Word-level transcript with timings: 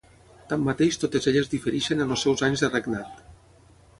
Tanmateix 0.53 0.97
totes 1.03 1.29
elles 1.33 1.51
difereixen 1.51 2.01
en 2.05 2.15
els 2.15 2.25
seus 2.27 2.43
anys 2.49 2.63
de 2.65 2.73
regnat. 2.73 3.23